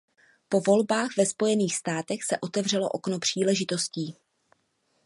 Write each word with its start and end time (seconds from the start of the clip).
Po 0.49 0.61
volbách 0.61 1.17
ve 1.17 1.25
Spojených 1.25 1.75
státech 1.75 2.23
se 2.23 2.37
otevřelo 2.41 2.89
okno 2.89 3.19
příležitostí. 3.19 4.13